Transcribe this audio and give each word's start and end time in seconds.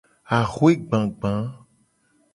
Axwe 0.37 0.71
gbagba. 0.87 1.33